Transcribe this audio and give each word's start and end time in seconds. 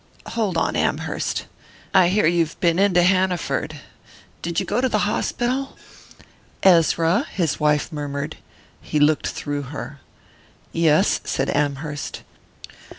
"Hold 0.29 0.57
on, 0.57 0.75
Amherst. 0.75 1.45
I 1.93 2.07
hear 2.07 2.25
you've 2.25 2.59
been 2.59 2.79
in 2.79 2.95
to 2.95 3.03
Hanaford. 3.03 3.81
Did 4.41 4.59
you 4.59 4.65
go 4.65 4.81
to 4.81 4.89
the 4.89 4.97
hospital?" 5.05 5.77
"Ezra" 6.63 7.27
his 7.35 7.59
wife 7.59 7.91
murmured: 7.91 8.37
he 8.81 8.99
looked 8.99 9.27
through 9.27 9.61
her. 9.69 9.99
"Yes," 10.71 11.21
said 11.23 11.51
Amherst. 11.51 12.23